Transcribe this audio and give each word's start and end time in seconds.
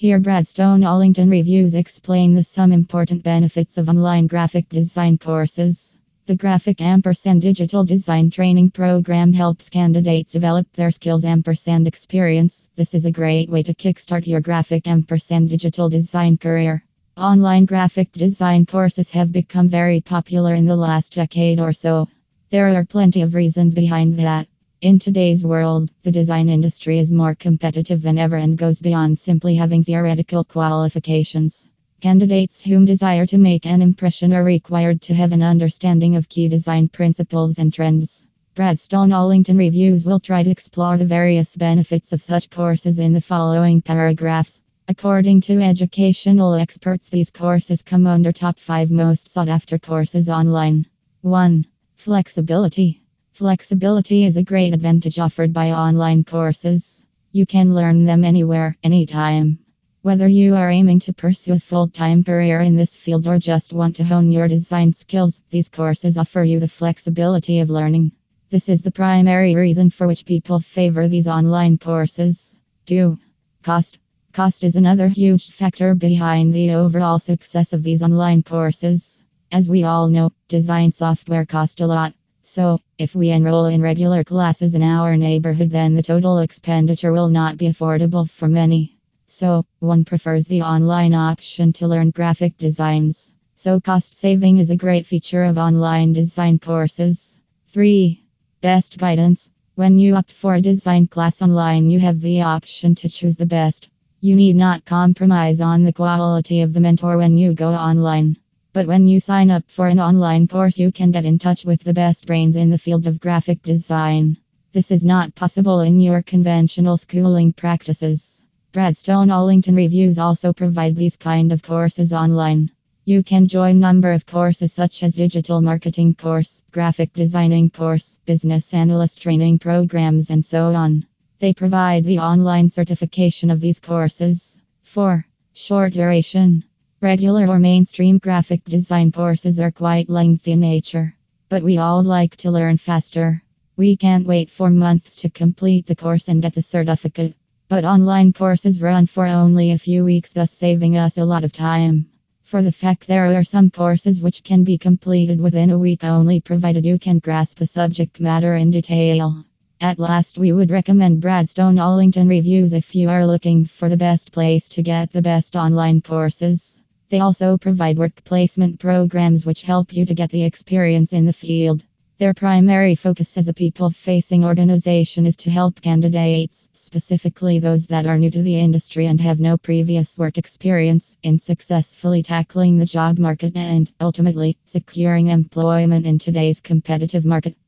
Here, 0.00 0.20
Bradstone 0.20 0.86
Allington 0.86 1.28
reviews 1.28 1.74
explain 1.74 2.32
the 2.32 2.44
some 2.44 2.70
important 2.70 3.24
benefits 3.24 3.78
of 3.78 3.88
online 3.88 4.28
graphic 4.28 4.68
design 4.68 5.18
courses. 5.18 5.98
The 6.26 6.36
Graphic 6.36 6.80
Ampersand 6.80 7.42
Digital 7.42 7.84
Design 7.84 8.30
Training 8.30 8.70
Program 8.70 9.32
helps 9.32 9.68
candidates 9.68 10.30
develop 10.30 10.72
their 10.72 10.92
skills 10.92 11.24
ampersand 11.24 11.88
experience. 11.88 12.68
This 12.76 12.94
is 12.94 13.06
a 13.06 13.10
great 13.10 13.50
way 13.50 13.64
to 13.64 13.74
kickstart 13.74 14.28
your 14.28 14.40
graphic 14.40 14.86
ampersand 14.86 15.50
digital 15.50 15.88
design 15.88 16.36
career. 16.36 16.84
Online 17.16 17.64
graphic 17.64 18.12
design 18.12 18.66
courses 18.66 19.10
have 19.10 19.32
become 19.32 19.68
very 19.68 20.00
popular 20.00 20.54
in 20.54 20.64
the 20.64 20.76
last 20.76 21.14
decade 21.14 21.58
or 21.58 21.72
so. 21.72 22.06
There 22.50 22.68
are 22.68 22.84
plenty 22.84 23.22
of 23.22 23.34
reasons 23.34 23.74
behind 23.74 24.14
that. 24.20 24.46
In 24.80 25.00
today's 25.00 25.44
world, 25.44 25.90
the 26.04 26.12
design 26.12 26.48
industry 26.48 27.00
is 27.00 27.10
more 27.10 27.34
competitive 27.34 28.00
than 28.00 28.16
ever 28.16 28.36
and 28.36 28.56
goes 28.56 28.80
beyond 28.80 29.18
simply 29.18 29.56
having 29.56 29.82
theoretical 29.82 30.44
qualifications. 30.44 31.66
Candidates 32.00 32.60
whom 32.60 32.84
desire 32.84 33.26
to 33.26 33.38
make 33.38 33.66
an 33.66 33.82
impression 33.82 34.32
are 34.32 34.44
required 34.44 35.02
to 35.02 35.14
have 35.14 35.32
an 35.32 35.42
understanding 35.42 36.14
of 36.14 36.28
key 36.28 36.48
design 36.48 36.86
principles 36.86 37.58
and 37.58 37.74
trends. 37.74 38.24
Bradstone 38.54 39.12
Allington 39.12 39.58
Reviews 39.58 40.06
will 40.06 40.20
try 40.20 40.44
to 40.44 40.50
explore 40.50 40.96
the 40.96 41.04
various 41.04 41.56
benefits 41.56 42.12
of 42.12 42.22
such 42.22 42.48
courses 42.48 43.00
in 43.00 43.12
the 43.12 43.20
following 43.20 43.82
paragraphs. 43.82 44.60
According 44.86 45.40
to 45.40 45.60
educational 45.60 46.54
experts, 46.54 47.08
these 47.08 47.30
courses 47.30 47.82
come 47.82 48.06
under 48.06 48.30
top 48.30 48.60
5 48.60 48.92
most 48.92 49.28
sought 49.28 49.48
after 49.48 49.76
courses 49.76 50.28
online. 50.28 50.86
1. 51.22 51.66
Flexibility. 51.96 53.02
Flexibility 53.38 54.24
is 54.24 54.36
a 54.36 54.42
great 54.42 54.74
advantage 54.74 55.20
offered 55.20 55.52
by 55.52 55.70
online 55.70 56.24
courses. 56.24 57.04
You 57.30 57.46
can 57.46 57.72
learn 57.72 58.04
them 58.04 58.24
anywhere, 58.24 58.76
anytime. 58.82 59.60
Whether 60.02 60.26
you 60.26 60.56
are 60.56 60.72
aiming 60.72 60.98
to 61.06 61.12
pursue 61.12 61.52
a 61.52 61.60
full 61.60 61.86
time 61.86 62.24
career 62.24 62.62
in 62.62 62.74
this 62.74 62.96
field 62.96 63.28
or 63.28 63.38
just 63.38 63.72
want 63.72 63.94
to 63.94 64.02
hone 64.02 64.32
your 64.32 64.48
design 64.48 64.92
skills, 64.92 65.40
these 65.50 65.68
courses 65.68 66.18
offer 66.18 66.42
you 66.42 66.58
the 66.58 66.66
flexibility 66.66 67.60
of 67.60 67.70
learning. 67.70 68.10
This 68.50 68.68
is 68.68 68.82
the 68.82 68.90
primary 68.90 69.54
reason 69.54 69.90
for 69.90 70.08
which 70.08 70.26
people 70.26 70.58
favor 70.58 71.06
these 71.06 71.28
online 71.28 71.78
courses. 71.78 72.56
2. 72.86 73.16
Cost. 73.62 74.00
Cost 74.32 74.64
is 74.64 74.74
another 74.74 75.06
huge 75.06 75.52
factor 75.52 75.94
behind 75.94 76.52
the 76.52 76.72
overall 76.72 77.20
success 77.20 77.72
of 77.72 77.84
these 77.84 78.02
online 78.02 78.42
courses. 78.42 79.22
As 79.52 79.70
we 79.70 79.84
all 79.84 80.08
know, 80.08 80.32
design 80.48 80.90
software 80.90 81.46
cost 81.46 81.80
a 81.80 81.86
lot. 81.86 82.14
So, 82.58 82.80
if 82.98 83.14
we 83.14 83.30
enroll 83.30 83.66
in 83.66 83.80
regular 83.80 84.24
classes 84.24 84.74
in 84.74 84.82
our 84.82 85.16
neighborhood, 85.16 85.70
then 85.70 85.94
the 85.94 86.02
total 86.02 86.40
expenditure 86.40 87.12
will 87.12 87.28
not 87.28 87.56
be 87.56 87.68
affordable 87.68 88.28
for 88.28 88.48
many. 88.48 88.96
So, 89.28 89.64
one 89.78 90.04
prefers 90.04 90.48
the 90.48 90.62
online 90.62 91.14
option 91.14 91.72
to 91.74 91.86
learn 91.86 92.10
graphic 92.10 92.58
designs. 92.58 93.30
So, 93.54 93.78
cost 93.78 94.16
saving 94.16 94.58
is 94.58 94.70
a 94.70 94.76
great 94.76 95.06
feature 95.06 95.44
of 95.44 95.56
online 95.56 96.12
design 96.12 96.58
courses. 96.58 97.38
3. 97.68 98.24
Best 98.60 98.98
guidance. 98.98 99.50
When 99.76 100.00
you 100.00 100.16
opt 100.16 100.32
for 100.32 100.56
a 100.56 100.60
design 100.60 101.06
class 101.06 101.40
online, 101.40 101.88
you 101.90 102.00
have 102.00 102.20
the 102.20 102.42
option 102.42 102.96
to 102.96 103.08
choose 103.08 103.36
the 103.36 103.46
best. 103.46 103.88
You 104.20 104.34
need 104.34 104.56
not 104.56 104.84
compromise 104.84 105.60
on 105.60 105.84
the 105.84 105.92
quality 105.92 106.62
of 106.62 106.72
the 106.72 106.80
mentor 106.80 107.18
when 107.18 107.38
you 107.38 107.54
go 107.54 107.70
online. 107.70 108.36
But 108.78 108.86
when 108.86 109.08
you 109.08 109.18
sign 109.18 109.50
up 109.50 109.64
for 109.66 109.88
an 109.88 109.98
online 109.98 110.46
course, 110.46 110.78
you 110.78 110.92
can 110.92 111.10
get 111.10 111.24
in 111.24 111.36
touch 111.36 111.64
with 111.64 111.82
the 111.82 111.92
best 111.92 112.28
brains 112.28 112.54
in 112.54 112.70
the 112.70 112.78
field 112.78 113.08
of 113.08 113.18
graphic 113.18 113.60
design. 113.60 114.36
This 114.72 114.92
is 114.92 115.04
not 115.04 115.34
possible 115.34 115.80
in 115.80 115.98
your 115.98 116.22
conventional 116.22 116.96
schooling 116.96 117.52
practices. 117.52 118.44
Bradstone 118.72 119.32
Allington 119.32 119.74
Reviews 119.74 120.16
also 120.16 120.52
provide 120.52 120.94
these 120.94 121.16
kind 121.16 121.50
of 121.50 121.60
courses 121.60 122.12
online. 122.12 122.70
You 123.04 123.24
can 123.24 123.48
join 123.48 123.80
number 123.80 124.12
of 124.12 124.26
courses 124.26 124.74
such 124.74 125.02
as 125.02 125.16
digital 125.16 125.60
marketing 125.60 126.14
course, 126.14 126.62
graphic 126.70 127.12
designing 127.12 127.70
course, 127.70 128.16
business 128.26 128.72
analyst 128.72 129.20
training 129.20 129.58
programs 129.58 130.30
and 130.30 130.44
so 130.44 130.72
on. 130.72 131.04
They 131.40 131.52
provide 131.52 132.04
the 132.04 132.20
online 132.20 132.70
certification 132.70 133.50
of 133.50 133.60
these 133.60 133.80
courses. 133.80 134.56
4. 134.82 135.26
Short 135.52 135.94
duration. 135.94 136.62
Regular 137.00 137.46
or 137.46 137.60
mainstream 137.60 138.18
graphic 138.18 138.64
design 138.64 139.12
courses 139.12 139.60
are 139.60 139.70
quite 139.70 140.10
lengthy 140.10 140.50
in 140.50 140.58
nature, 140.58 141.14
but 141.48 141.62
we 141.62 141.78
all 141.78 142.02
like 142.02 142.34
to 142.38 142.50
learn 142.50 142.76
faster. 142.76 143.40
We 143.76 143.96
can't 143.96 144.26
wait 144.26 144.50
for 144.50 144.68
months 144.68 145.14
to 145.18 145.30
complete 145.30 145.86
the 145.86 145.94
course 145.94 146.26
and 146.26 146.42
get 146.42 146.54
the 146.54 146.62
certificate. 146.62 147.36
But 147.68 147.84
online 147.84 148.32
courses 148.32 148.82
run 148.82 149.06
for 149.06 149.26
only 149.26 149.70
a 149.70 149.78
few 149.78 150.04
weeks, 150.04 150.32
thus 150.32 150.50
saving 150.50 150.96
us 150.96 151.18
a 151.18 151.24
lot 151.24 151.44
of 151.44 151.52
time. 151.52 152.08
For 152.42 152.62
the 152.62 152.72
fact 152.72 153.06
there 153.06 153.26
are 153.38 153.44
some 153.44 153.70
courses 153.70 154.20
which 154.20 154.42
can 154.42 154.64
be 154.64 154.76
completed 154.76 155.40
within 155.40 155.70
a 155.70 155.78
week 155.78 156.02
only, 156.02 156.40
provided 156.40 156.84
you 156.84 156.98
can 156.98 157.20
grasp 157.20 157.58
the 157.58 157.68
subject 157.68 158.18
matter 158.18 158.56
in 158.56 158.72
detail. 158.72 159.44
At 159.80 160.00
last, 160.00 160.36
we 160.36 160.50
would 160.50 160.72
recommend 160.72 161.22
Bradstone 161.22 161.78
Allington 161.78 162.26
Reviews 162.26 162.72
if 162.72 162.96
you 162.96 163.08
are 163.08 163.24
looking 163.24 163.66
for 163.66 163.88
the 163.88 163.96
best 163.96 164.32
place 164.32 164.68
to 164.70 164.82
get 164.82 165.12
the 165.12 165.22
best 165.22 165.54
online 165.54 166.00
courses. 166.00 166.80
They 167.10 167.20
also 167.20 167.56
provide 167.56 167.96
work 167.96 168.22
placement 168.24 168.80
programs 168.80 169.46
which 169.46 169.62
help 169.62 169.94
you 169.94 170.04
to 170.04 170.14
get 170.14 170.30
the 170.30 170.44
experience 170.44 171.14
in 171.14 171.24
the 171.24 171.32
field. 171.32 171.82
Their 172.18 172.34
primary 172.34 172.96
focus 172.96 173.38
as 173.38 173.48
a 173.48 173.54
people 173.54 173.90
facing 173.90 174.44
organization 174.44 175.24
is 175.24 175.36
to 175.36 175.50
help 175.50 175.80
candidates, 175.80 176.68
specifically 176.72 177.60
those 177.60 177.86
that 177.86 178.06
are 178.06 178.18
new 178.18 178.30
to 178.30 178.42
the 178.42 178.58
industry 178.58 179.06
and 179.06 179.20
have 179.20 179.40
no 179.40 179.56
previous 179.56 180.18
work 180.18 180.36
experience, 180.36 181.16
in 181.22 181.38
successfully 181.38 182.22
tackling 182.22 182.76
the 182.76 182.84
job 182.84 183.18
market 183.18 183.56
and, 183.56 183.90
ultimately, 184.00 184.58
securing 184.64 185.28
employment 185.28 186.06
in 186.06 186.18
today's 186.18 186.60
competitive 186.60 187.24
market. 187.24 187.56